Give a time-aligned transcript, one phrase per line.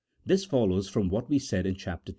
[0.25, 2.01] This follows from what we said in Chap.
[2.07, 2.09] H.